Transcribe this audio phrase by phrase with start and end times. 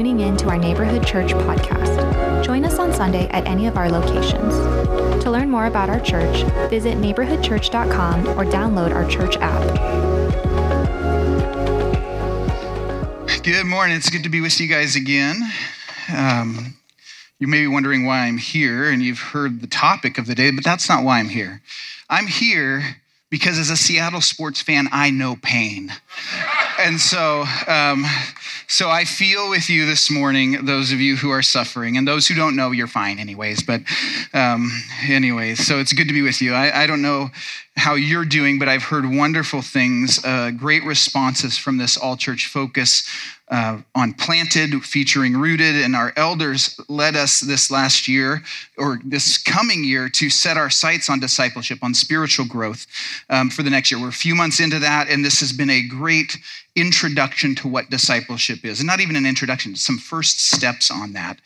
[0.00, 2.42] tuning in to our Neighborhood Church podcast.
[2.42, 4.54] Join us on Sunday at any of our locations.
[5.22, 9.60] To learn more about our church, visit neighborhoodchurch.com or download our church app.
[13.44, 13.94] Good morning.
[13.94, 15.36] It's good to be with you guys again.
[16.10, 16.78] Um,
[17.38, 20.50] you may be wondering why I'm here, and you've heard the topic of the day,
[20.50, 21.60] but that's not why I'm here.
[22.08, 22.96] I'm here
[23.28, 25.92] because as a Seattle sports fan, I know pain.
[26.78, 28.06] And so, um,
[28.70, 32.28] so I feel with you this morning, those of you who are suffering, and those
[32.28, 33.64] who don't know, you're fine, anyways.
[33.64, 33.80] But,
[34.32, 34.70] um,
[35.08, 36.54] anyways, so it's good to be with you.
[36.54, 37.30] I, I don't know
[37.76, 42.46] how you're doing, but I've heard wonderful things, uh, great responses from this all church
[42.46, 43.02] focus
[43.50, 48.42] uh, on Planted, featuring Rooted, and our elders led us this last year
[48.78, 52.86] or this coming year to set our sights on discipleship, on spiritual growth
[53.28, 54.00] um, for the next year.
[54.00, 56.38] We're a few months into that, and this has been a great
[56.76, 61.40] introduction to what discipleship is, and not even an introduction, some first steps on that.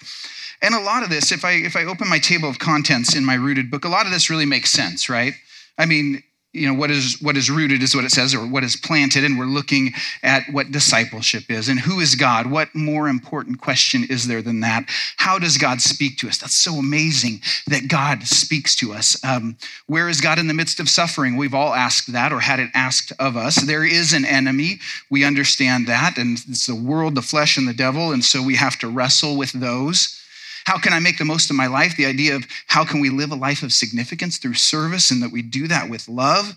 [0.61, 3.25] And a lot of this, if I if I open my table of contents in
[3.25, 5.34] my Rooted book, a lot of this really makes sense, right?
[5.79, 6.23] I mean,
[6.55, 9.25] you know what is what is rooted is what it says or what is planted
[9.25, 12.47] and we're looking at what discipleship is and who is god.
[12.47, 14.85] What more important question is there than that?
[15.17, 16.39] How does god speak to us?
[16.39, 19.23] That's so amazing that god speaks to us.
[19.25, 21.37] Um, where is god in the midst of suffering?
[21.37, 23.57] We've all asked that or had it asked of us.
[23.57, 24.79] There is an enemy.
[25.11, 28.55] We understand that and it's the world the flesh and the devil and so we
[28.55, 30.21] have to wrestle with those
[30.65, 31.97] how can I make the most of my life?
[31.97, 35.33] The idea of how can we live a life of significance through service and that
[35.33, 36.57] we do that with love.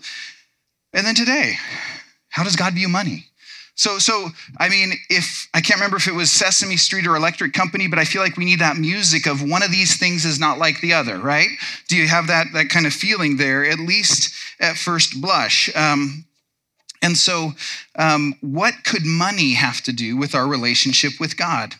[0.92, 1.54] And then today,
[2.30, 3.26] how does God view money?
[3.74, 7.52] So, so I mean, if I can't remember if it was Sesame Street or Electric
[7.52, 10.40] Company, but I feel like we need that music of one of these things is
[10.40, 11.48] not like the other, right?
[11.86, 15.70] Do you have that that kind of feeling there, at least at first blush?
[15.76, 16.24] Um,
[17.02, 17.52] and so,
[17.96, 21.76] um, what could money have to do with our relationship with God?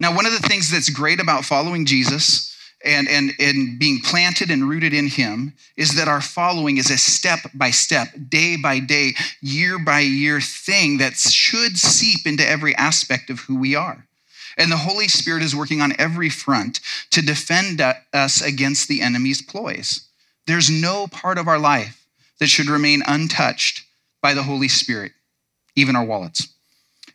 [0.00, 2.54] Now, one of the things that's great about following Jesus
[2.84, 6.98] and, and, and being planted and rooted in Him is that our following is a
[6.98, 12.76] step by step, day by day, year by year thing that should seep into every
[12.76, 14.06] aspect of who we are.
[14.56, 17.80] And the Holy Spirit is working on every front to defend
[18.12, 20.08] us against the enemy's ploys.
[20.46, 22.06] There's no part of our life
[22.38, 23.84] that should remain untouched
[24.22, 25.12] by the Holy Spirit,
[25.76, 26.48] even our wallets.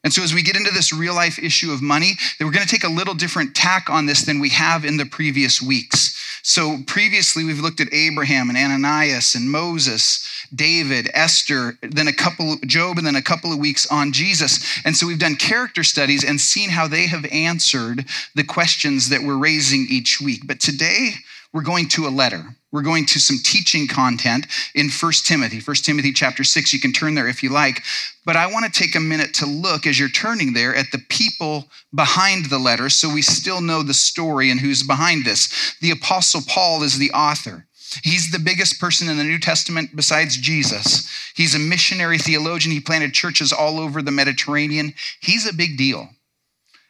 [0.04, 2.70] And so, as we get into this real life issue of money, we're going to
[2.70, 6.20] take a little different tack on this than we have in the previous weeks.
[6.44, 12.54] So, previously, we've looked at Abraham and Ananias and Moses, David, Esther, then a couple,
[12.54, 14.82] of Job, and then a couple of weeks on Jesus.
[14.84, 18.04] And so, we've done character studies and seen how they have answered
[18.36, 20.42] the questions that we're raising each week.
[20.46, 21.12] But today,
[21.54, 22.56] we're going to a letter.
[22.74, 26.74] We're going to some teaching content in 1 Timothy, 1 Timothy chapter 6.
[26.74, 27.84] You can turn there if you like.
[28.26, 30.98] But I want to take a minute to look as you're turning there at the
[31.08, 35.76] people behind the letter so we still know the story and who's behind this.
[35.82, 37.68] The Apostle Paul is the author.
[38.02, 41.08] He's the biggest person in the New Testament besides Jesus.
[41.36, 42.74] He's a missionary theologian.
[42.74, 44.96] He planted churches all over the Mediterranean.
[45.22, 46.10] He's a big deal.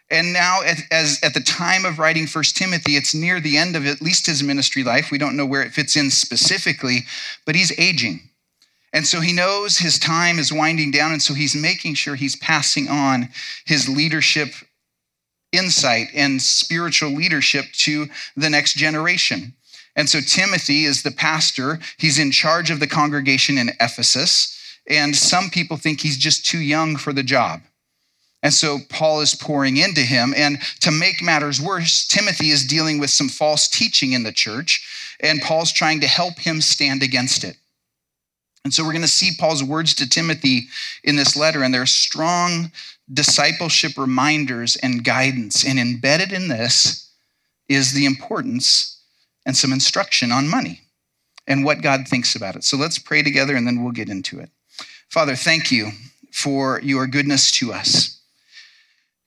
[0.09, 3.87] And now, as at the time of writing First Timothy, it's near the end of
[3.87, 5.09] at least his ministry life.
[5.11, 7.05] We don't know where it fits in specifically,
[7.45, 8.29] but he's aging.
[8.91, 12.35] And so he knows his time is winding down, and so he's making sure he's
[12.35, 13.29] passing on
[13.65, 14.53] his leadership
[15.51, 19.53] insight and spiritual leadership to the next generation.
[19.95, 21.79] And so Timothy is the pastor.
[21.97, 24.57] He's in charge of the congregation in Ephesus.
[24.87, 27.61] And some people think he's just too young for the job.
[28.43, 30.33] And so Paul is pouring into him.
[30.35, 35.15] And to make matters worse, Timothy is dealing with some false teaching in the church,
[35.21, 37.55] and Paul's trying to help him stand against it.
[38.65, 40.67] And so we're going to see Paul's words to Timothy
[41.03, 42.71] in this letter, and they're strong
[43.11, 45.65] discipleship reminders and guidance.
[45.65, 47.09] And embedded in this
[47.69, 49.01] is the importance
[49.45, 50.81] and some instruction on money
[51.47, 52.63] and what God thinks about it.
[52.63, 54.49] So let's pray together and then we'll get into it.
[55.09, 55.91] Father, thank you
[56.31, 58.21] for your goodness to us.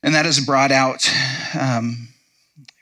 [0.03, 1.11] And that is brought out,
[1.59, 2.09] um,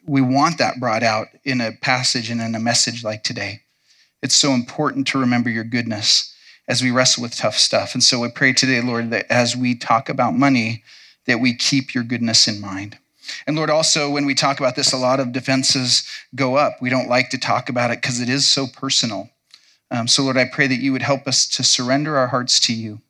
[0.07, 3.61] we want that brought out in a passage and in a message like today.
[4.23, 6.35] It's so important to remember your goodness
[6.67, 7.95] as we wrestle with tough stuff.
[7.95, 10.83] And so I pray today, Lord, that as we talk about money,
[11.27, 12.99] that we keep your goodness in mind.
[13.47, 16.81] And Lord, also, when we talk about this, a lot of defenses go up.
[16.81, 19.31] We don't like to talk about it because it is so personal.
[19.91, 22.75] Um, so, Lord, I pray that you would help us to surrender our hearts to
[22.75, 23.01] you,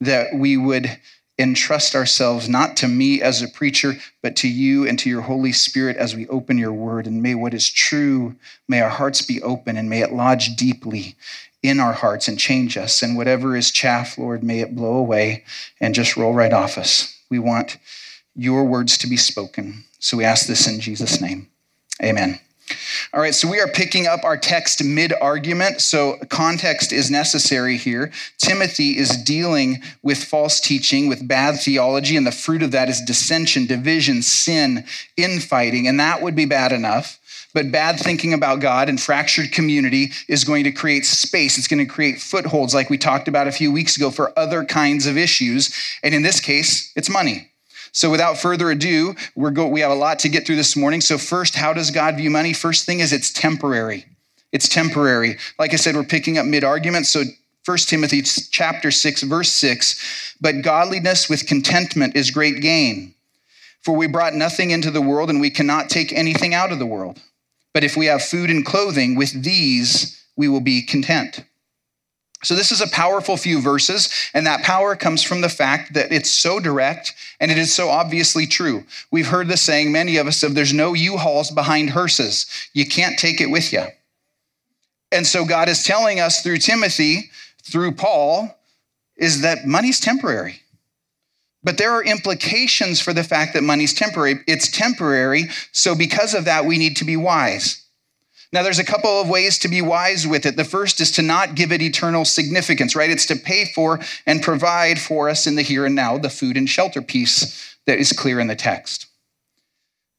[0.00, 0.98] that we would
[1.42, 5.52] entrust ourselves not to me as a preacher, but to you and to your Holy
[5.52, 7.06] Spirit as we open your word.
[7.06, 8.36] And may what is true,
[8.68, 11.16] may our hearts be open and may it lodge deeply
[11.62, 13.02] in our hearts and change us.
[13.02, 15.44] And whatever is chaff, Lord, may it blow away
[15.80, 17.18] and just roll right off us.
[17.30, 17.78] We want
[18.34, 19.84] your words to be spoken.
[19.98, 21.48] So we ask this in Jesus' name.
[22.02, 22.40] Amen.
[23.12, 25.80] All right, so we are picking up our text mid argument.
[25.80, 28.12] So context is necessary here.
[28.38, 33.00] Timothy is dealing with false teaching, with bad theology, and the fruit of that is
[33.00, 34.84] dissension, division, sin,
[35.16, 37.18] infighting, and that would be bad enough.
[37.54, 41.58] But bad thinking about God and fractured community is going to create space.
[41.58, 44.64] It's going to create footholds, like we talked about a few weeks ago, for other
[44.64, 45.74] kinds of issues.
[46.02, 47.51] And in this case, it's money.
[47.92, 51.00] So without further ado, we're go, we have a lot to get through this morning.
[51.00, 52.52] So first, how does God view money?
[52.52, 54.06] First thing is it's temporary.
[54.50, 55.38] It's temporary.
[55.58, 57.06] Like I said, we're picking up mid-argument.
[57.06, 57.22] So
[57.64, 63.14] 1 Timothy chapter 6 verse 6, but godliness with contentment is great gain.
[63.82, 66.86] For we brought nothing into the world and we cannot take anything out of the
[66.86, 67.20] world.
[67.72, 71.44] But if we have food and clothing, with these we will be content.
[72.44, 76.12] So, this is a powerful few verses, and that power comes from the fact that
[76.12, 78.84] it's so direct and it is so obviously true.
[79.12, 82.46] We've heard the saying, many of us, of there's no U hauls behind hearses.
[82.72, 83.84] You can't take it with you.
[85.12, 87.30] And so, God is telling us through Timothy,
[87.62, 88.58] through Paul,
[89.16, 90.62] is that money's temporary.
[91.62, 94.40] But there are implications for the fact that money's temporary.
[94.48, 97.81] It's temporary, so because of that, we need to be wise.
[98.52, 100.56] Now, there's a couple of ways to be wise with it.
[100.56, 103.08] The first is to not give it eternal significance, right?
[103.08, 106.58] It's to pay for and provide for us in the here and now, the food
[106.58, 109.06] and shelter piece that is clear in the text.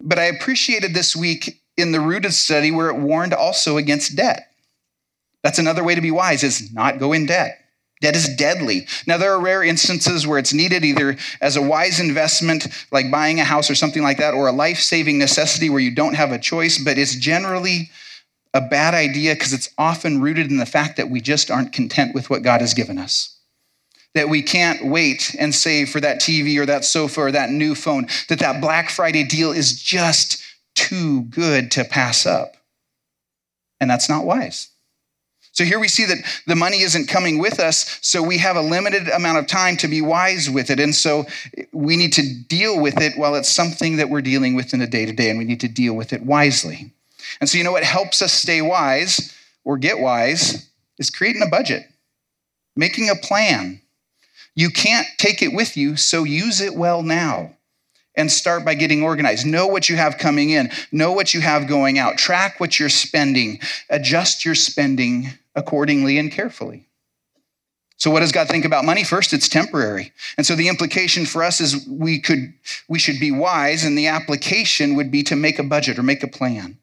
[0.02, 4.50] But I appreciated this week in the rooted study where it warned also against debt.
[5.44, 7.60] That's another way to be wise is not go in debt.
[8.02, 8.88] Debt is deadly.
[9.08, 13.40] Now, there are rare instances where it's needed either as a wise investment, like buying
[13.40, 16.32] a house or something like that, or a life saving necessity where you don't have
[16.32, 17.92] a choice, but it's generally
[18.54, 22.14] a bad idea because it's often rooted in the fact that we just aren't content
[22.14, 23.38] with what God has given us.
[24.14, 27.74] That we can't wait and save for that TV or that sofa or that new
[27.74, 30.44] phone, that that Black Friday deal is just
[30.76, 32.56] too good to pass up.
[33.80, 34.70] And that's not wise.
[35.52, 36.18] So here we see that
[36.48, 39.88] the money isn't coming with us, so we have a limited amount of time to
[39.88, 40.80] be wise with it.
[40.80, 41.26] And so
[41.72, 44.88] we need to deal with it while it's something that we're dealing with in the
[44.88, 46.92] day to day, and we need to deal with it wisely.
[47.40, 49.34] And so, you know what helps us stay wise
[49.64, 51.84] or get wise is creating a budget,
[52.76, 53.82] making a plan.
[54.56, 57.56] You can't take it with you, so use it well now
[58.16, 59.46] and start by getting organized.
[59.46, 62.90] Know what you have coming in, know what you have going out, track what you're
[62.90, 63.60] spending,
[63.90, 66.88] adjust your spending accordingly and carefully.
[67.98, 69.04] So what does God think about money?
[69.04, 70.12] First, it's temporary.
[70.38, 72.54] And so the implication for us is we could
[72.90, 76.24] we should be wise and the application would be to make a budget or make
[76.24, 76.78] a plan.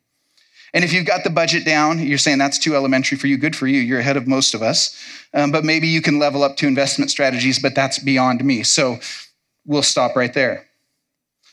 [0.73, 3.57] And if you've got the budget down, you're saying that's too elementary for you, good
[3.57, 3.81] for you.
[3.81, 4.97] You're ahead of most of us.
[5.35, 8.63] Um, but maybe you can level up to investment strategies, but that's beyond me.
[8.63, 8.99] So
[9.67, 10.67] we'll stop right there.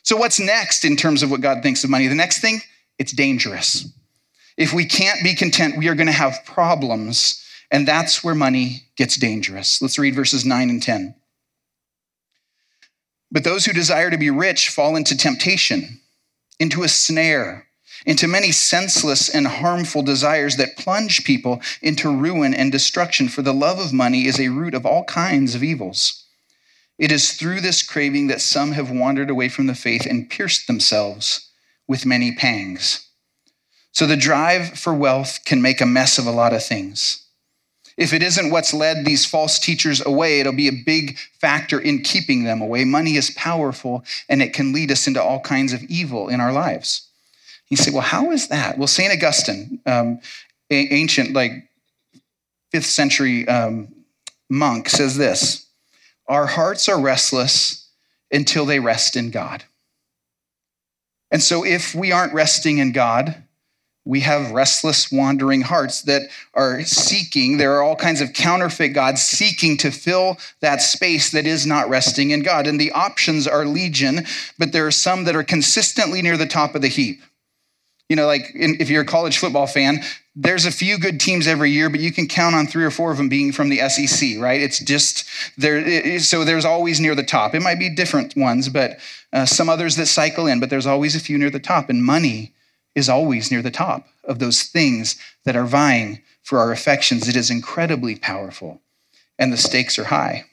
[0.03, 2.07] So, what's next in terms of what God thinks of money?
[2.07, 2.61] The next thing,
[2.97, 3.89] it's dangerous.
[4.55, 7.43] If we can't be content, we are going to have problems.
[7.69, 9.81] And that's where money gets dangerous.
[9.81, 11.15] Let's read verses 9 and 10.
[13.29, 15.99] But those who desire to be rich fall into temptation,
[16.59, 17.66] into a snare
[18.07, 23.27] into many senseless and harmful desires that plunge people into ruin and destruction.
[23.27, 26.23] For the love of money is a root of all kinds of evils.
[26.97, 30.67] It is through this craving that some have wandered away from the faith and pierced
[30.67, 31.51] themselves
[31.85, 33.05] with many pangs.
[33.91, 37.25] So the drive for wealth can make a mess of a lot of things.
[37.97, 42.03] If it isn't what's led these false teachers away, it'll be a big factor in
[42.03, 42.85] keeping them away.
[42.85, 46.53] Money is powerful and it can lead us into all kinds of evil in our
[46.53, 47.06] lives.
[47.69, 48.77] You say, well, how is that?
[48.77, 49.11] Well, St.
[49.11, 50.19] Augustine, um,
[50.69, 51.51] ancient, like
[52.71, 53.93] fifth century um,
[54.49, 55.65] monk, says this
[56.27, 57.89] Our hearts are restless
[58.31, 59.63] until they rest in God.
[61.29, 63.43] And so, if we aren't resting in God,
[64.07, 67.57] we have restless, wandering hearts that are seeking.
[67.57, 71.89] There are all kinds of counterfeit gods seeking to fill that space that is not
[71.89, 72.67] resting in God.
[72.67, 74.25] And the options are legion,
[74.57, 77.21] but there are some that are consistently near the top of the heap.
[78.09, 80.01] You know, like in, if you're a college football fan,
[80.35, 83.11] there's a few good teams every year, but you can count on three or four
[83.11, 84.61] of them being from the SEC, right?
[84.61, 85.25] It's just
[85.57, 85.77] there.
[85.77, 87.53] It, so there's always near the top.
[87.53, 88.99] It might be different ones, but
[89.33, 91.89] uh, some others that cycle in, but there's always a few near the top.
[91.89, 92.53] And money
[92.95, 97.27] is always near the top of those things that are vying for our affections.
[97.27, 98.81] It is incredibly powerful,
[99.37, 100.45] and the stakes are high.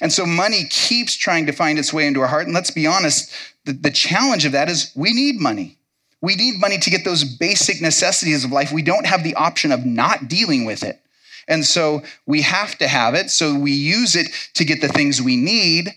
[0.00, 2.44] And so money keeps trying to find its way into our heart.
[2.44, 3.32] And let's be honest,
[3.64, 5.78] the, the challenge of that is we need money.
[6.22, 8.72] We need money to get those basic necessities of life.
[8.72, 11.00] We don't have the option of not dealing with it.
[11.48, 13.30] And so we have to have it.
[13.30, 15.94] So we use it to get the things we need.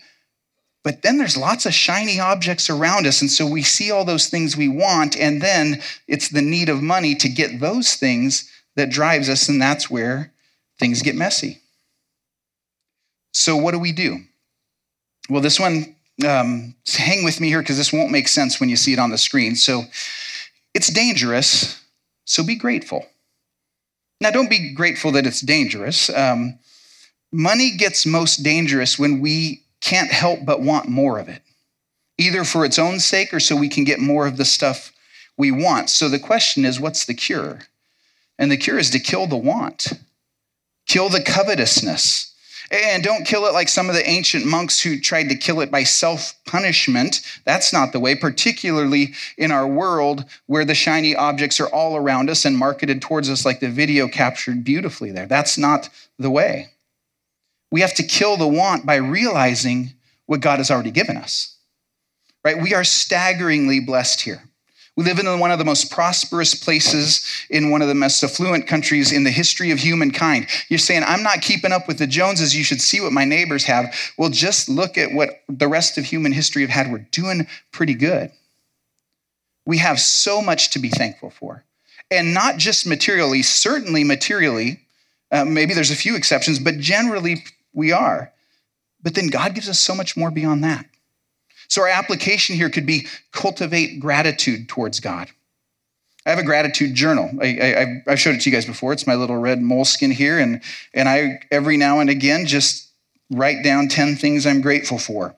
[0.82, 3.20] But then there's lots of shiny objects around us.
[3.20, 5.16] And so we see all those things we want.
[5.16, 9.48] And then it's the need of money to get those things that drives us.
[9.48, 10.32] And that's where
[10.78, 11.60] things get messy.
[13.32, 14.20] So, what do we do?
[15.28, 15.93] Well, this one,
[16.26, 19.10] um, hang with me here because this won't make sense when you see it on
[19.10, 19.56] the screen.
[19.56, 19.84] So,
[20.74, 21.80] it's dangerous.
[22.24, 23.06] So, be grateful.
[24.20, 26.08] Now, don't be grateful that it's dangerous.
[26.10, 26.58] Um,
[27.32, 31.42] money gets most dangerous when we can't help but want more of it,
[32.16, 34.92] either for its own sake or so we can get more of the stuff
[35.36, 35.90] we want.
[35.90, 37.60] So the question is what's the cure?
[38.38, 39.92] And the cure is to kill the want,
[40.86, 42.33] kill the covetousness.
[42.70, 45.70] And don't kill it like some of the ancient monks who tried to kill it
[45.70, 47.20] by self punishment.
[47.44, 52.30] That's not the way, particularly in our world where the shiny objects are all around
[52.30, 55.26] us and marketed towards us, like the video captured beautifully there.
[55.26, 56.70] That's not the way.
[57.70, 59.94] We have to kill the want by realizing
[60.26, 61.56] what God has already given us.
[62.44, 62.60] Right?
[62.60, 64.42] We are staggeringly blessed here.
[64.96, 68.68] We live in one of the most prosperous places in one of the most affluent
[68.68, 70.46] countries in the history of humankind.
[70.68, 72.54] You're saying, I'm not keeping up with the Joneses.
[72.54, 73.92] You should see what my neighbors have.
[74.16, 76.92] Well, just look at what the rest of human history have had.
[76.92, 78.30] We're doing pretty good.
[79.66, 81.64] We have so much to be thankful for.
[82.10, 84.82] And not just materially, certainly materially.
[85.32, 88.32] Uh, maybe there's a few exceptions, but generally, we are.
[89.02, 90.86] But then God gives us so much more beyond that.
[91.74, 95.28] So our application here could be cultivate gratitude towards God.
[96.24, 97.28] I have a gratitude journal.
[97.42, 98.92] I, I, have showed it to you guys before.
[98.92, 100.62] It's my little red Moleskine here, and,
[100.94, 102.92] and I every now and again just
[103.28, 105.34] write down 10 things I'm grateful for.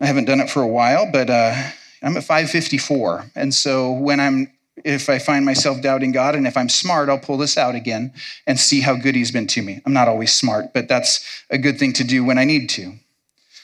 [0.00, 1.54] I haven't done it for a while, but uh,
[2.02, 3.26] I'm at 554.
[3.36, 4.50] And so when I'm
[4.84, 8.12] if I find myself doubting God and if I'm smart, I'll pull this out again
[8.48, 9.82] and see how good He's been to me.
[9.86, 12.94] I'm not always smart, but that's a good thing to do when I need to.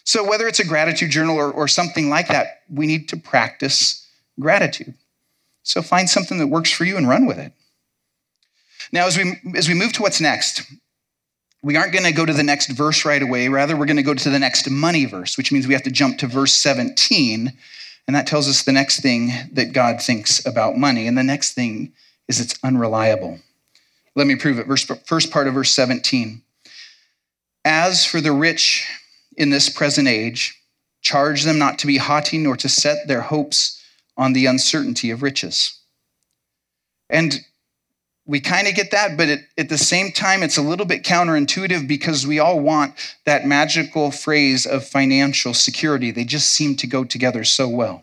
[0.08, 4.08] So, whether it's a gratitude journal or, or something like that, we need to practice
[4.40, 4.94] gratitude.
[5.62, 7.52] So, find something that works for you and run with it.
[8.90, 10.62] Now, as we, as we move to what's next,
[11.62, 13.48] we aren't going to go to the next verse right away.
[13.48, 15.90] Rather, we're going to go to the next money verse, which means we have to
[15.90, 17.52] jump to verse 17
[18.08, 21.06] and that tells us the next thing that God thinks about money.
[21.06, 21.92] And the next thing
[22.26, 23.40] is it's unreliable.
[24.14, 24.66] Let me prove it.
[24.66, 26.40] Verse, first part of verse 17.
[27.66, 28.88] As for the rich
[29.38, 30.60] in this present age,
[31.00, 33.80] charge them not to be haughty nor to set their hopes
[34.16, 35.78] on the uncertainty of riches.
[37.08, 37.40] And
[38.26, 41.04] we kind of get that, but it, at the same time, it's a little bit
[41.04, 46.10] counterintuitive because we all want that magical phrase of financial security.
[46.10, 48.02] They just seem to go together so well.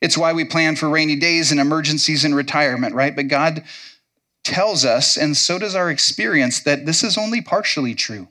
[0.00, 3.14] It's why we plan for rainy days and emergencies and retirement, right?
[3.14, 3.64] But God
[4.44, 8.28] tells us, and so does our experience, that this is only partially true.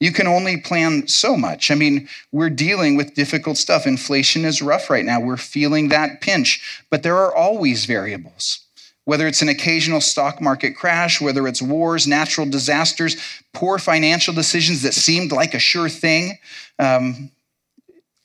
[0.00, 1.70] You can only plan so much.
[1.70, 3.86] I mean, we're dealing with difficult stuff.
[3.86, 5.20] Inflation is rough right now.
[5.20, 8.60] We're feeling that pinch, but there are always variables.
[9.04, 13.16] Whether it's an occasional stock market crash, whether it's wars, natural disasters,
[13.52, 16.38] poor financial decisions that seemed like a sure thing,
[16.78, 17.30] um,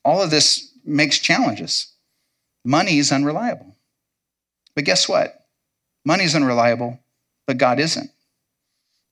[0.05, 1.87] all of this makes challenges.
[2.63, 3.75] Money is unreliable.
[4.75, 5.45] But guess what?
[6.05, 6.99] Money is unreliable,
[7.47, 8.11] but God isn't.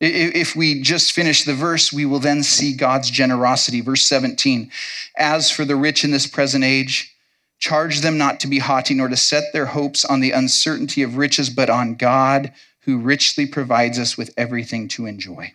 [0.06, 3.80] If we just finish the verse, we will then see God's generosity.
[3.80, 4.70] Verse 17
[5.18, 7.16] As for the rich in this present age,
[7.58, 11.16] charge them not to be haughty, nor to set their hopes on the uncertainty of
[11.16, 15.54] riches, but on God, who richly provides us with everything to enjoy.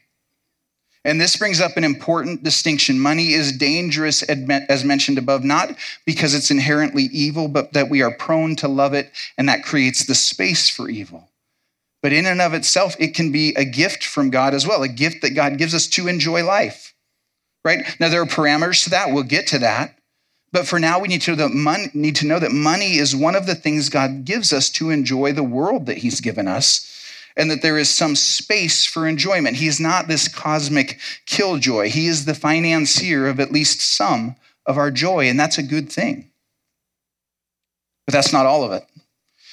[1.04, 2.98] And this brings up an important distinction.
[2.98, 5.76] Money is dangerous, as mentioned above, not
[6.06, 10.06] because it's inherently evil, but that we are prone to love it, and that creates
[10.06, 11.28] the space for evil.
[12.02, 14.88] But in and of itself, it can be a gift from God as well, a
[14.88, 16.94] gift that God gives us to enjoy life.
[17.64, 17.84] Right?
[17.98, 19.12] Now, there are parameters to that.
[19.12, 19.98] We'll get to that.
[20.52, 23.14] But for now, we need to, know that money, need to know that money is
[23.14, 26.88] one of the things God gives us to enjoy the world that He's given us
[27.38, 29.56] and that there is some space for enjoyment.
[29.56, 31.88] He's not this cosmic killjoy.
[31.88, 34.34] He is the financier of at least some
[34.66, 36.30] of our joy, and that's a good thing.
[38.06, 38.84] But that's not all of it.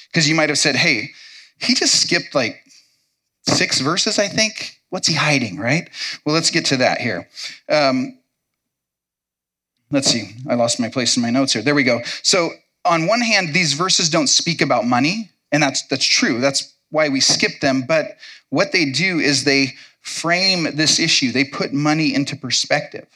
[0.08, 1.10] Because you might have said, hey,
[1.58, 2.62] he just skipped like
[3.42, 4.80] six verses, I think.
[4.90, 5.88] What's he hiding, right?
[6.24, 7.28] Well, let's get to that here.
[7.68, 8.18] Um,
[9.90, 10.36] let's see.
[10.48, 11.62] I lost my place in my notes here.
[11.62, 12.00] There we go.
[12.22, 12.50] So,
[12.84, 16.40] on one hand, these verses don't speak about money, and that's that's true.
[16.40, 18.16] That's why we skip them, but
[18.50, 21.32] what they do is they frame this issue.
[21.32, 23.06] They put money into perspective.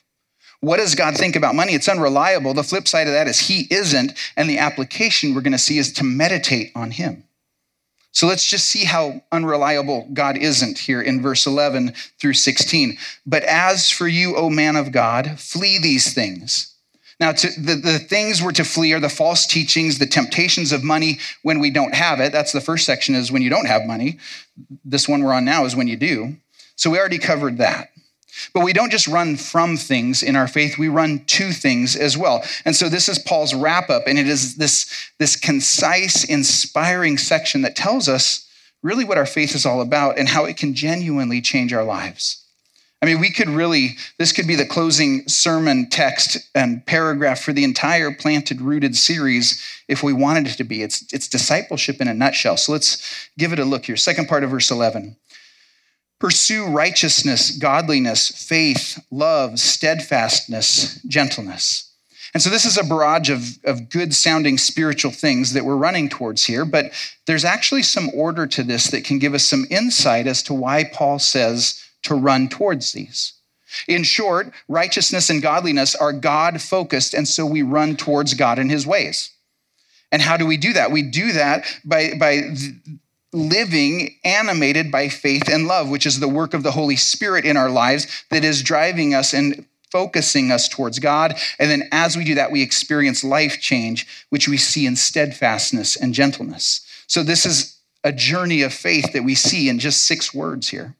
[0.61, 1.73] What does God think about money?
[1.73, 2.52] It's unreliable.
[2.52, 4.12] The flip side of that is He isn't.
[4.37, 7.25] And the application we're going to see is to meditate on Him.
[8.12, 12.99] So let's just see how unreliable God isn't here in verse 11 through 16.
[13.25, 16.75] But as for you, O man of God, flee these things.
[17.21, 20.83] Now, to, the, the things we're to flee are the false teachings, the temptations of
[20.83, 22.33] money when we don't have it.
[22.33, 24.19] That's the first section is when you don't have money.
[24.85, 26.37] This one we're on now is when you do.
[26.76, 27.90] So we already covered that.
[28.52, 32.16] But we don't just run from things in our faith, we run to things as
[32.16, 32.42] well.
[32.64, 37.62] And so this is Paul's wrap up, and it is this, this concise, inspiring section
[37.62, 38.49] that tells us
[38.82, 42.44] really what our faith is all about and how it can genuinely change our lives.
[43.02, 47.54] I mean, we could really, this could be the closing sermon text and paragraph for
[47.54, 50.82] the entire Planted Rooted series if we wanted it to be.
[50.82, 52.58] It's, it's discipleship in a nutshell.
[52.58, 53.96] So let's give it a look here.
[53.96, 55.16] Second part of verse 11.
[56.20, 61.90] Pursue righteousness, godliness, faith, love, steadfastness, gentleness.
[62.32, 66.08] And so this is a barrage of, of good sounding spiritual things that we're running
[66.08, 66.92] towards here, but
[67.26, 70.84] there's actually some order to this that can give us some insight as to why
[70.84, 73.32] Paul says to run towards these.
[73.88, 78.70] In short, righteousness and godliness are God focused, and so we run towards God and
[78.70, 79.30] his ways.
[80.12, 80.90] And how do we do that?
[80.90, 82.42] We do that by, by
[83.32, 87.56] living animated by faith and love, which is the work of the Holy Spirit in
[87.56, 91.34] our lives that is driving us and focusing us towards God.
[91.58, 95.96] And then as we do that, we experience life change, which we see in steadfastness
[95.96, 96.87] and gentleness.
[97.06, 100.94] So this is a journey of faith that we see in just six words here.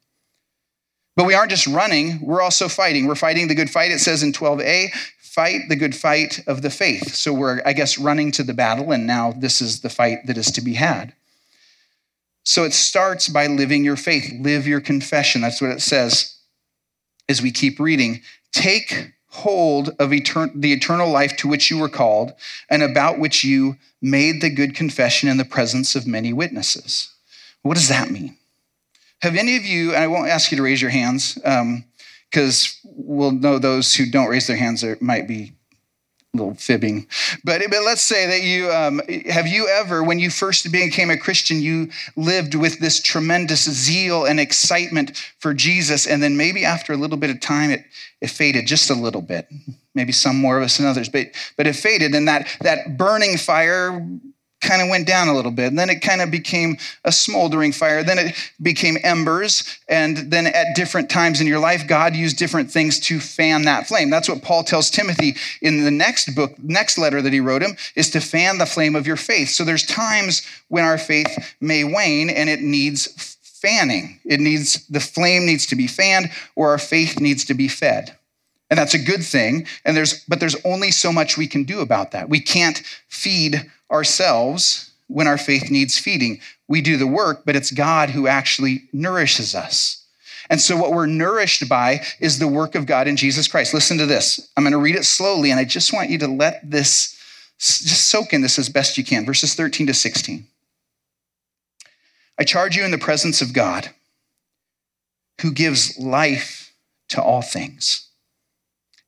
[1.17, 3.07] But we aren't just running, we're also fighting.
[3.07, 6.71] We're fighting the good fight, it says in 12a, fight the good fight of the
[6.71, 7.15] faith.
[7.15, 10.39] So we're, I guess, running to the battle, and now this is the fight that
[10.39, 11.15] is to be had.
[12.45, 15.43] So it starts by living your faith, live your confession.
[15.43, 16.37] That's what it says
[17.29, 18.23] as we keep reading.
[18.53, 22.33] Take hold of etern- the eternal life to which you were called
[22.69, 27.13] and about which you made the good confession in the presence of many witnesses.
[27.63, 28.37] What does that mean?
[29.23, 32.93] Have any of you, and I won't ask you to raise your hands because um,
[32.97, 35.53] we'll know those who don't raise their hands there might be
[36.33, 37.07] little fibbing.
[37.43, 41.17] But, but let's say that you um, have you ever when you first became a
[41.17, 46.93] christian you lived with this tremendous zeal and excitement for jesus and then maybe after
[46.93, 47.85] a little bit of time it,
[48.21, 49.49] it faded just a little bit.
[49.95, 53.37] Maybe some more of us than others but but it faded and that that burning
[53.37, 54.07] fire
[54.61, 55.67] kind of went down a little bit.
[55.67, 58.03] And then it kind of became a smoldering fire.
[58.03, 59.79] Then it became embers.
[59.89, 63.87] And then at different times in your life, God used different things to fan that
[63.87, 64.11] flame.
[64.11, 67.77] That's what Paul tells Timothy in the next book, next letter that he wrote him,
[67.95, 69.49] is to fan the flame of your faith.
[69.49, 74.21] So there's times when our faith may wane and it needs fanning.
[74.25, 78.17] It needs, the flame needs to be fanned or our faith needs to be fed.
[78.71, 79.67] And that's a good thing.
[79.85, 82.29] And there's, but there's only so much we can do about that.
[82.29, 86.41] We can't feed ourselves when our faith needs feeding.
[86.69, 90.05] We do the work, but it's God who actually nourishes us.
[90.49, 93.73] And so, what we're nourished by is the work of God in Jesus Christ.
[93.73, 94.51] Listen to this.
[94.57, 97.17] I'm going to read it slowly, and I just want you to let this
[97.59, 99.25] just soak in this as best you can.
[99.25, 100.47] Verses 13 to 16.
[102.39, 103.91] I charge you in the presence of God,
[105.43, 106.73] who gives life
[107.11, 108.09] to all things,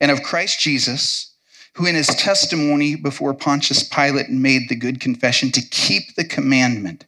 [0.00, 1.31] and of Christ Jesus
[1.74, 7.06] who in his testimony before Pontius Pilate made the good confession to keep the commandment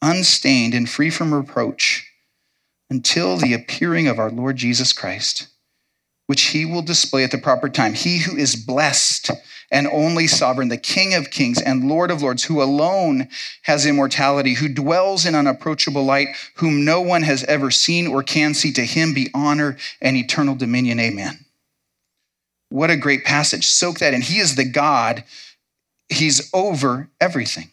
[0.00, 2.08] unstained and free from reproach
[2.90, 5.46] until the appearing of our Lord Jesus Christ,
[6.26, 7.94] which he will display at the proper time.
[7.94, 9.30] He who is blessed
[9.70, 13.28] and only sovereign, the King of kings and Lord of lords, who alone
[13.62, 18.52] has immortality, who dwells in unapproachable light, whom no one has ever seen or can
[18.52, 21.00] see, to him be honor and eternal dominion.
[21.00, 21.46] Amen.
[22.72, 23.66] What a great passage.
[23.66, 24.22] Soak that in.
[24.22, 25.24] He is the God,
[26.08, 27.70] He's over everything.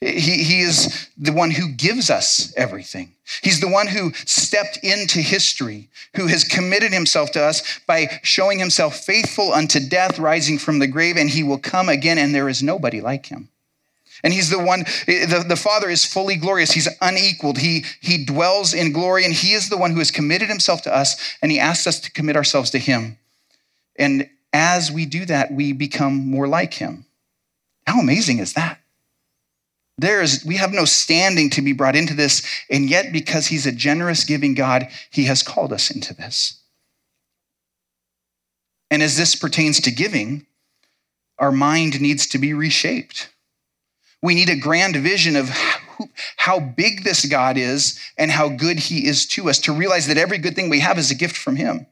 [0.00, 3.12] He, he is the one who gives us everything.
[3.42, 8.58] He's the one who stepped into history, who has committed himself to us by showing
[8.58, 12.48] himself faithful unto death, rising from the grave, and he will come again, and there
[12.48, 13.48] is nobody like him.
[14.24, 16.72] And he's the one, the, the Father is fully glorious.
[16.72, 17.58] He's unequaled.
[17.58, 20.94] He, he dwells in glory, and he is the one who has committed himself to
[20.94, 23.18] us, and he asks us to commit ourselves to him.
[24.02, 27.06] And as we do that, we become more like him.
[27.86, 28.80] How amazing is that?
[29.96, 33.64] There is, we have no standing to be brought into this, and yet because he's
[33.64, 36.58] a generous, giving God, he has called us into this.
[38.90, 40.46] And as this pertains to giving,
[41.38, 43.28] our mind needs to be reshaped.
[44.20, 45.48] We need a grand vision of
[46.36, 50.18] how big this God is and how good he is to us, to realize that
[50.18, 51.86] every good thing we have is a gift from him.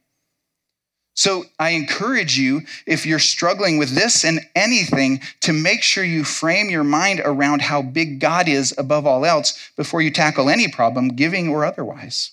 [1.13, 6.23] So I encourage you, if you're struggling with this and anything, to make sure you
[6.23, 10.69] frame your mind around how big God is above all else before you tackle any
[10.69, 12.31] problem, giving or otherwise.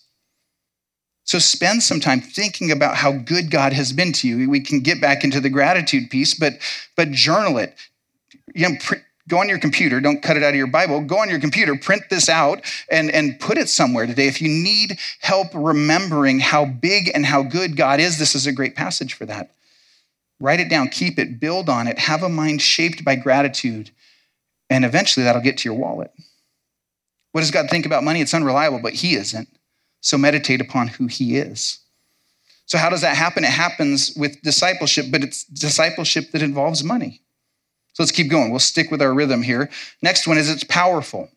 [1.24, 4.48] So spend some time thinking about how good God has been to you.
[4.48, 6.54] We can get back into the gratitude piece, but
[6.96, 7.74] but journal it.
[8.54, 8.76] You know,
[9.28, 11.76] go on your computer, don't cut it out of your Bible, go on your computer,
[11.76, 12.60] print this out
[12.90, 14.26] and, and put it somewhere today.
[14.26, 18.52] If you need help remembering how big and how good God is, this is a
[18.52, 19.52] great passage for that.
[20.40, 23.90] Write it down, keep it, build on it, have a mind shaped by gratitude,
[24.70, 26.12] and eventually that'll get to your wallet.
[27.32, 28.20] What does God think about money?
[28.20, 29.48] It's unreliable, but He isn't.
[30.00, 31.80] So meditate upon who He is.
[32.66, 33.44] So, how does that happen?
[33.44, 37.22] It happens with discipleship, but it's discipleship that involves money.
[37.98, 38.50] So let's keep going.
[38.50, 39.68] We'll stick with our rhythm here.
[40.02, 41.28] Next one is it's powerful.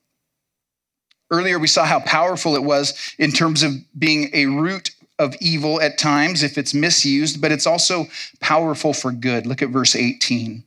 [1.31, 5.81] Earlier, we saw how powerful it was in terms of being a root of evil
[5.81, 8.05] at times if it's misused, but it's also
[8.41, 9.47] powerful for good.
[9.47, 10.63] Look at verse 18.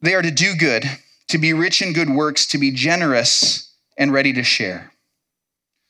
[0.00, 0.84] They are to do good,
[1.28, 4.90] to be rich in good works, to be generous and ready to share.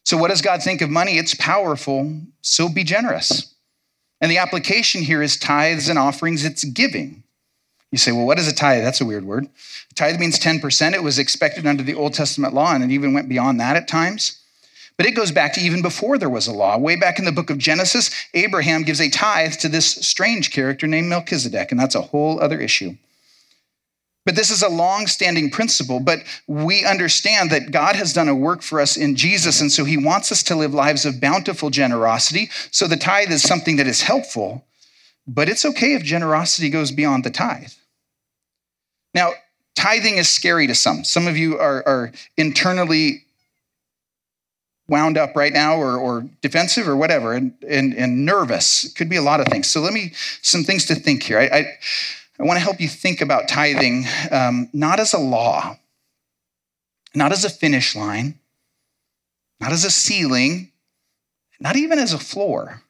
[0.05, 1.17] So, what does God think of money?
[1.17, 3.55] It's powerful, so be generous.
[4.21, 7.23] And the application here is tithes and offerings, it's giving.
[7.91, 8.85] You say, well, what is a tithe?
[8.85, 9.49] That's a weird word.
[9.97, 10.95] Tithe means 10%.
[10.95, 13.89] It was expected under the Old Testament law, and it even went beyond that at
[13.89, 14.41] times.
[14.97, 16.77] But it goes back to even before there was a law.
[16.77, 20.87] Way back in the book of Genesis, Abraham gives a tithe to this strange character
[20.87, 22.97] named Melchizedek, and that's a whole other issue.
[24.27, 28.35] But this is a long standing principle, but we understand that God has done a
[28.35, 31.71] work for us in Jesus, and so he wants us to live lives of bountiful
[31.71, 32.51] generosity.
[32.71, 34.67] So the tithe is something that is helpful,
[35.27, 37.73] but it's okay if generosity goes beyond the tithe.
[39.15, 39.33] Now,
[39.75, 41.05] tithing is scary to some.
[41.05, 43.25] Some of you are, are internally
[44.89, 48.85] wound up right now or, or defensive or whatever and, and, and, nervous.
[48.85, 49.69] It could be a lot of things.
[49.69, 51.39] So let me, some things to think here.
[51.39, 51.79] I, I,
[52.41, 55.79] I want to help you think about tithing um, not as a law,
[57.15, 58.41] not as a finish line,
[59.61, 60.73] not as a ceiling,
[61.61, 62.83] not even as a floor.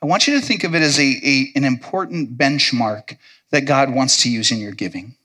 [0.00, 3.16] I want you to think of it as a, a an important benchmark
[3.50, 5.16] that God wants to use in your giving.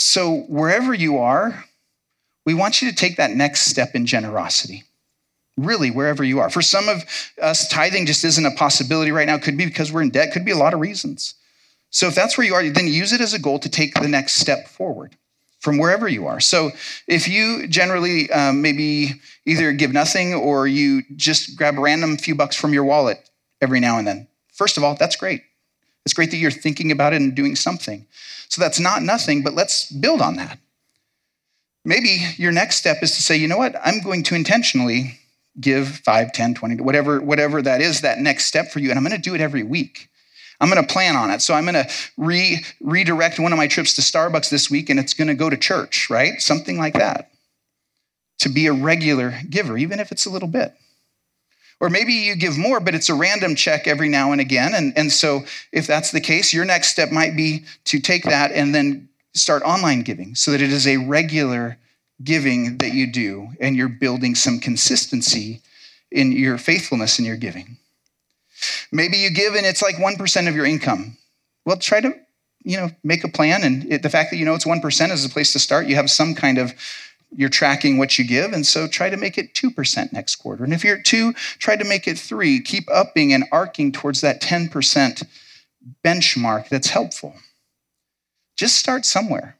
[0.00, 1.66] So, wherever you are,
[2.46, 4.84] we want you to take that next step in generosity.
[5.58, 6.48] Really, wherever you are.
[6.48, 7.04] For some of
[7.40, 9.34] us, tithing just isn't a possibility right now.
[9.34, 11.34] It could be because we're in debt, could be a lot of reasons.
[11.90, 14.08] So, if that's where you are, then use it as a goal to take the
[14.08, 15.16] next step forward
[15.60, 16.40] from wherever you are.
[16.40, 16.70] So,
[17.06, 22.34] if you generally um, maybe either give nothing or you just grab a random few
[22.34, 23.28] bucks from your wallet
[23.60, 25.42] every now and then, first of all, that's great.
[26.04, 28.06] It's great that you're thinking about it and doing something.
[28.48, 30.58] So that's not nothing, but let's build on that.
[31.84, 35.18] Maybe your next step is to say, you know what, I'm going to intentionally
[35.58, 39.04] give 5, 10, 20, whatever, whatever that is, that next step for you, and I'm
[39.04, 40.08] going to do it every week.
[40.60, 41.40] I'm going to plan on it.
[41.40, 45.00] So I'm going to re- redirect one of my trips to Starbucks this week, and
[45.00, 46.40] it's going to go to church, right?
[46.40, 47.30] Something like that.
[48.40, 50.74] To be a regular giver, even if it's a little bit.
[51.80, 54.74] Or maybe you give more, but it's a random check every now and again.
[54.74, 55.40] And, and so,
[55.72, 59.62] if that's the case, your next step might be to take that and then start
[59.62, 61.78] online giving so that it is a regular
[62.22, 65.62] giving that you do and you're building some consistency
[66.10, 67.78] in your faithfulness in your giving.
[68.92, 71.16] Maybe you give and it's like 1% of your income.
[71.64, 72.14] Well, try to,
[72.62, 73.62] you know, make a plan.
[73.62, 75.86] And it, the fact that you know it's 1% is a place to start.
[75.86, 76.74] You have some kind of
[77.34, 80.64] you're tracking what you give, and so try to make it 2% next quarter.
[80.64, 82.60] And if you're at 2, try to make it 3.
[82.60, 85.24] Keep upping and arcing towards that 10%
[86.04, 87.34] benchmark that's helpful.
[88.56, 89.56] Just start somewhere.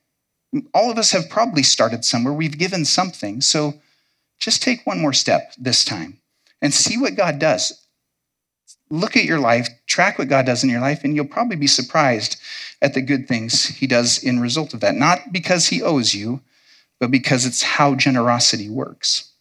[0.74, 2.34] All of us have probably started somewhere.
[2.34, 3.40] We've given something.
[3.40, 3.74] So
[4.38, 6.18] just take one more step this time
[6.60, 7.86] and see what God does.
[8.90, 11.68] Look at your life, track what God does in your life, and you'll probably be
[11.68, 12.36] surprised
[12.82, 14.96] at the good things He does in result of that.
[14.96, 16.40] Not because He owes you,
[17.00, 19.32] but because it's how generosity works.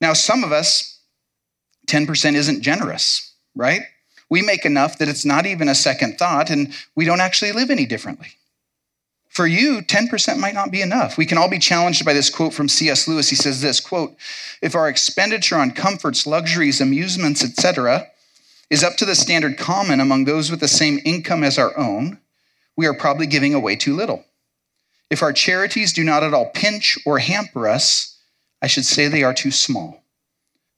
[0.00, 0.98] Now, some of us,
[1.86, 3.82] 10% isn't generous, right?
[4.30, 7.70] We make enough that it's not even a second thought, and we don't actually live
[7.70, 8.28] any differently.
[9.28, 11.16] For you, 10% might not be enough.
[11.16, 13.06] We can all be challenged by this quote from C.S.
[13.06, 13.28] Lewis.
[13.28, 14.16] He says this quote,
[14.62, 18.08] if our expenditure on comforts, luxuries, amusements, etc.,
[18.70, 22.18] is up to the standard common among those with the same income as our own,
[22.76, 24.24] we are probably giving away too little.
[25.10, 28.18] If our charities do not at all pinch or hamper us,
[28.60, 30.02] I should say they are too small.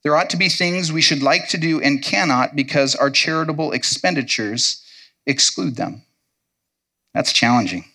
[0.03, 3.71] There ought to be things we should like to do and cannot because our charitable
[3.71, 4.83] expenditures
[5.25, 6.03] exclude them.
[7.13, 7.85] That's challenging.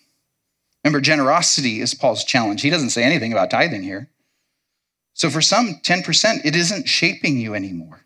[0.83, 2.61] Remember, generosity is Paul's challenge.
[2.61, 4.09] He doesn't say anything about tithing here.
[5.13, 8.05] So for some, 10%, it isn't shaping you anymore.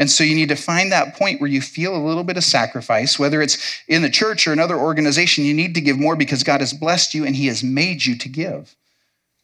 [0.00, 2.42] And so you need to find that point where you feel a little bit of
[2.42, 5.44] sacrifice, whether it's in the church or another organization.
[5.44, 8.16] You need to give more because God has blessed you and He has made you
[8.16, 8.74] to give,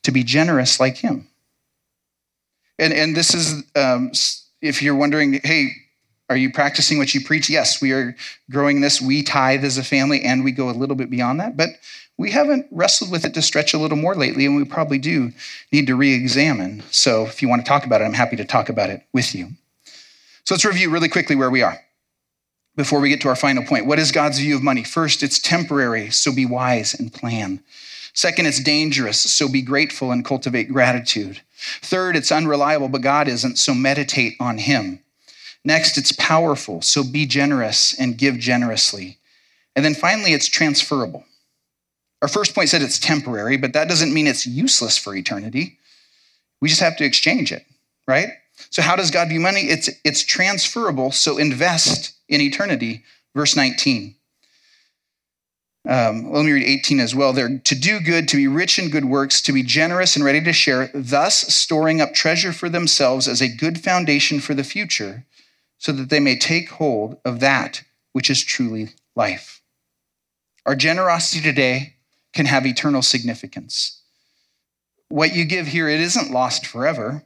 [0.05, 1.29] to be generous like Him.
[2.79, 4.13] And, and this is um,
[4.63, 5.73] if you're wondering, hey,
[6.31, 7.51] are you practicing what you preach?
[7.51, 8.17] Yes, we are
[8.51, 8.99] growing this.
[8.99, 11.69] We tithe as a family and we go a little bit beyond that, but
[12.17, 15.33] we haven't wrestled with it to stretch a little more lately, and we probably do
[15.71, 16.83] need to re examine.
[16.91, 19.35] So if you want to talk about it, I'm happy to talk about it with
[19.35, 19.51] you.
[20.47, 21.81] So let's review really quickly where we are
[22.77, 23.87] before we get to our final point.
[23.87, 24.85] What is God's view of money?
[24.85, 27.65] First, it's temporary, so be wise and plan.
[28.15, 31.41] Second, it's dangerous, so be grateful and cultivate gratitude.
[31.83, 35.01] Third, it's unreliable, but God isn't, so meditate on Him.
[35.65, 39.19] Next, it's powerful, so be generous and give generously.
[39.75, 41.25] And then finally, it's transferable.
[42.23, 45.79] Our first point said it's temporary, but that doesn't mean it's useless for eternity.
[46.61, 47.67] We just have to exchange it,
[48.07, 48.29] right?
[48.71, 49.63] So, how does God view money?
[49.63, 53.05] It's, it's transferable, so invest in eternity.
[53.35, 54.15] Verse 19.
[55.89, 57.33] Um, let me read 18 as well.
[57.33, 60.43] There to do good, to be rich in good works, to be generous and ready
[60.43, 65.27] to share, thus storing up treasure for themselves as a good foundation for the future,
[65.79, 69.61] so that they may take hold of that which is truly life.
[70.65, 71.97] Our generosity today
[72.33, 74.01] can have eternal significance.
[75.09, 77.25] What you give here, it isn't lost forever.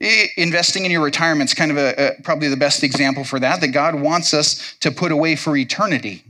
[0.00, 3.38] Eh, investing in your retirement is kind of a, a, probably the best example for
[3.38, 6.24] that, that God wants us to put away for eternity.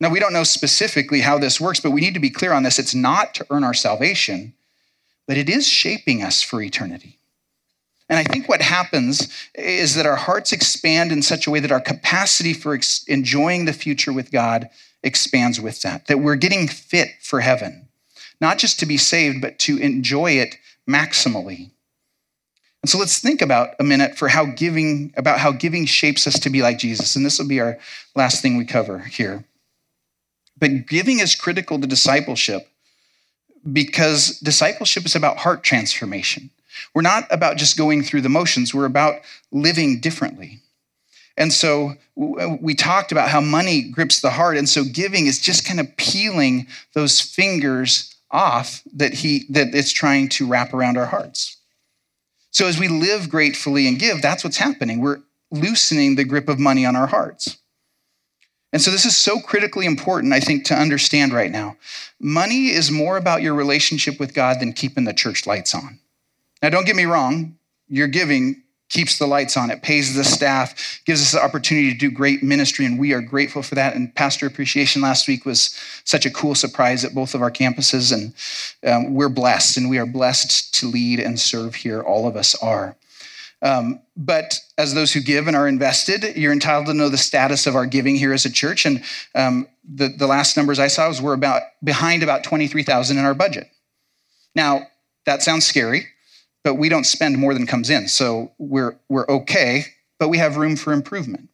[0.00, 2.62] Now, we don't know specifically how this works, but we need to be clear on
[2.62, 2.78] this.
[2.78, 4.52] It's not to earn our salvation,
[5.26, 7.18] but it is shaping us for eternity.
[8.08, 11.72] And I think what happens is that our hearts expand in such a way that
[11.72, 14.68] our capacity for ex- enjoying the future with God
[15.02, 17.88] expands with that, that we're getting fit for heaven,
[18.42, 21.70] not just to be saved, but to enjoy it maximally.
[22.84, 26.38] And so let's think about a minute for how giving, about how giving shapes us
[26.40, 27.16] to be like Jesus.
[27.16, 27.78] And this will be our
[28.14, 29.42] last thing we cover here.
[30.58, 32.68] But giving is critical to discipleship
[33.72, 36.50] because discipleship is about heart transformation.
[36.92, 40.60] We're not about just going through the motions, we're about living differently.
[41.38, 44.58] And so we talked about how money grips the heart.
[44.58, 49.90] And so giving is just kind of peeling those fingers off that he that it's
[49.90, 51.53] trying to wrap around our hearts.
[52.54, 55.00] So as we live gratefully and give, that's what's happening.
[55.00, 57.58] We're loosening the grip of money on our hearts.
[58.72, 61.76] And so this is so critically important, I think, to understand right now.
[62.20, 65.98] Money is more about your relationship with God than keeping the church lights on.
[66.62, 67.56] Now, don't get me wrong,
[67.88, 68.63] your giving
[68.94, 69.72] keeps the lights on.
[69.72, 73.20] It pays the staff, gives us the opportunity to do great ministry, and we are
[73.20, 73.96] grateful for that.
[73.96, 78.12] And Pastor Appreciation last week was such a cool surprise at both of our campuses,
[78.12, 78.32] and
[78.88, 82.00] um, we're blessed, and we are blessed to lead and serve here.
[82.02, 82.96] All of us are.
[83.62, 87.66] Um, but as those who give and are invested, you're entitled to know the status
[87.66, 88.86] of our giving here as a church.
[88.86, 89.02] And
[89.34, 93.34] um, the, the last numbers I saw was we're about behind about 23,000 in our
[93.34, 93.68] budget.
[94.54, 94.86] Now,
[95.24, 96.06] that sounds scary
[96.64, 98.08] but we don't spend more than comes in.
[98.08, 99.84] So we're, we're okay,
[100.18, 101.50] but we have room for improvement.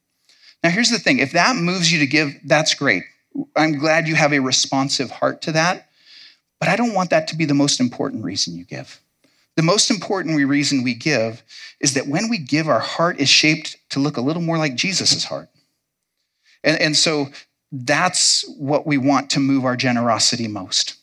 [0.62, 3.02] Now, here's the thing if that moves you to give, that's great.
[3.56, 5.88] I'm glad you have a responsive heart to that,
[6.58, 9.00] but I don't want that to be the most important reason you give.
[9.56, 11.42] The most important reason we give
[11.80, 14.74] is that when we give, our heart is shaped to look a little more like
[14.74, 15.48] Jesus' heart.
[16.62, 17.28] And, and so
[17.72, 20.96] that's what we want to move our generosity most.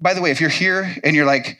[0.00, 1.58] By the way, if you're here and you're like,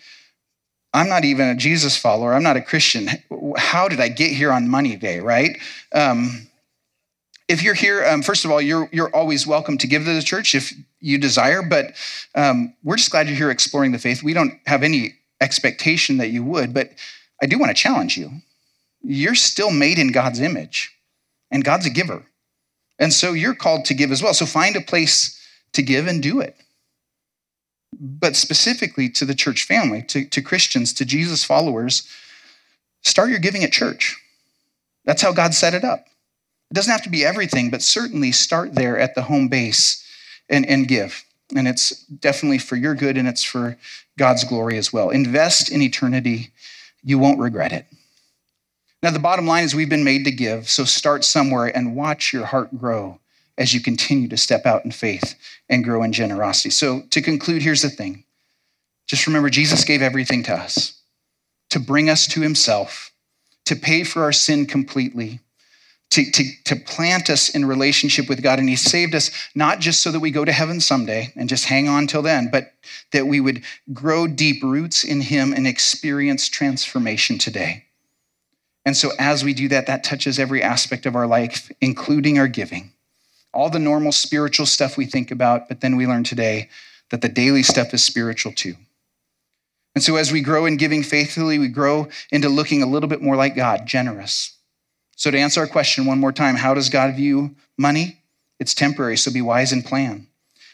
[0.92, 2.34] I'm not even a Jesus follower.
[2.34, 3.08] I'm not a Christian.
[3.56, 5.56] How did I get here on Money Day, right?
[5.92, 6.48] Um,
[7.48, 10.22] if you're here, um, first of all, you're, you're always welcome to give to the
[10.22, 11.94] church if you desire, but
[12.34, 14.22] um, we're just glad you're here exploring the faith.
[14.22, 16.90] We don't have any expectation that you would, but
[17.42, 18.30] I do want to challenge you.
[19.02, 20.94] You're still made in God's image,
[21.50, 22.24] and God's a giver.
[22.98, 24.34] And so you're called to give as well.
[24.34, 25.40] So find a place
[25.72, 26.56] to give and do it
[28.00, 32.08] but specifically to the church family, to, to Christians, to Jesus followers,
[33.02, 34.16] start your giving at church.
[35.04, 36.06] That's how God set it up.
[36.70, 40.02] It doesn't have to be everything, but certainly start there at the home base
[40.48, 41.24] and, and give.
[41.54, 43.76] And it's definitely for your good and it's for
[44.16, 45.10] God's glory as well.
[45.10, 46.50] Invest in eternity.
[47.02, 47.86] You won't regret it.
[49.02, 52.32] Now, the bottom line is we've been made to give, so start somewhere and watch
[52.32, 53.18] your heart grow
[53.60, 56.70] as you continue to step out in faith and grow in generosity.
[56.70, 58.24] So, to conclude, here's the thing
[59.06, 61.00] just remember, Jesus gave everything to us
[61.68, 63.12] to bring us to himself,
[63.66, 65.38] to pay for our sin completely.
[66.14, 68.58] To, to, to plant us in relationship with God.
[68.58, 71.66] And He saved us not just so that we go to heaven someday and just
[71.66, 72.72] hang on till then, but
[73.12, 77.84] that we would grow deep roots in Him and experience transformation today.
[78.84, 82.48] And so, as we do that, that touches every aspect of our life, including our
[82.48, 82.90] giving
[83.52, 86.68] all the normal spiritual stuff we think about, but then we learn today
[87.10, 88.74] that the daily stuff is spiritual too.
[89.94, 93.22] And so, as we grow in giving faithfully, we grow into looking a little bit
[93.22, 94.56] more like God, generous.
[95.16, 98.20] So, to answer our question one more time, how does God view money?
[98.60, 100.28] It's temporary, so be wise and plan.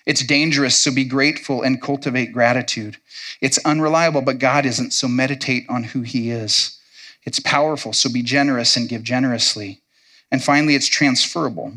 [0.04, 2.98] It's dangerous, so be grateful and cultivate gratitude.
[3.40, 6.78] It's unreliable, but God isn't, so meditate on who He is.
[7.24, 9.80] It's powerful, so be generous and give generously.
[10.30, 11.74] And finally, it's transferable,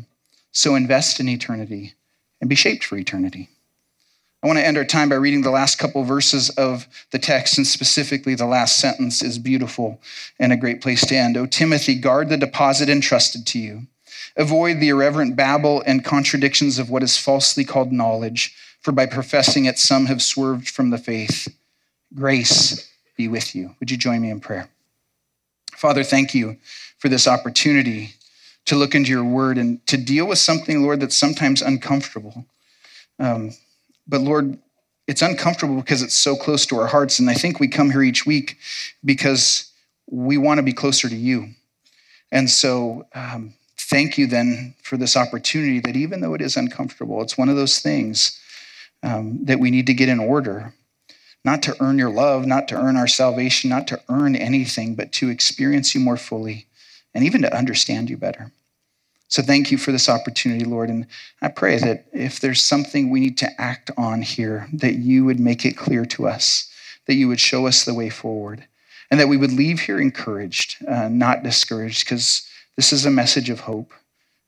[0.52, 1.94] so invest in eternity
[2.40, 3.48] and be shaped for eternity.
[4.42, 7.58] I want to end our time by reading the last couple verses of the text,
[7.58, 10.00] and specifically the last sentence is beautiful
[10.38, 11.36] and a great place to end.
[11.36, 13.86] O Timothy, guard the deposit entrusted to you
[14.36, 19.64] Avoid the irreverent babble and contradictions of what is falsely called knowledge, for by professing
[19.64, 21.48] it, some have swerved from the faith.
[22.14, 23.74] Grace be with you.
[23.80, 24.68] Would you join me in prayer?
[25.72, 26.56] Father, thank you
[26.98, 28.14] for this opportunity
[28.66, 32.44] to look into your word and to deal with something, Lord, that's sometimes uncomfortable.
[33.18, 33.52] Um,
[34.06, 34.58] but Lord,
[35.06, 37.18] it's uncomfortable because it's so close to our hearts.
[37.18, 38.58] And I think we come here each week
[39.04, 39.72] because
[40.08, 41.50] we want to be closer to you.
[42.30, 47.20] And so, um, thank you then for this opportunity that even though it is uncomfortable,
[47.22, 48.40] it's one of those things
[49.02, 50.72] um, that we need to get in order.
[51.44, 55.10] Not to earn your love, not to earn our salvation, not to earn anything, but
[55.12, 56.66] to experience you more fully
[57.14, 58.52] and even to understand you better.
[59.28, 60.90] So thank you for this opportunity, Lord.
[60.90, 61.06] And
[61.40, 65.38] I pray that if there's something we need to act on here, that you would
[65.38, 66.68] make it clear to us,
[67.06, 68.64] that you would show us the way forward,
[69.08, 73.50] and that we would leave here encouraged, uh, not discouraged, because this is a message
[73.50, 73.92] of hope,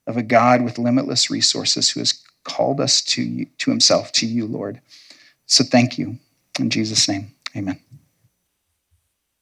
[0.06, 4.26] of a God with limitless resources who has called us to, you, to himself, to
[4.26, 4.80] you, Lord.
[5.46, 6.18] So thank you.
[6.58, 7.78] In Jesus' name, amen.